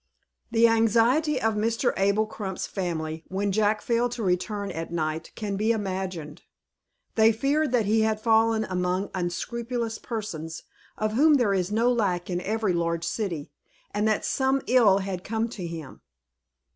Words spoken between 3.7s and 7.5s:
failed to return at night, can be imagined. They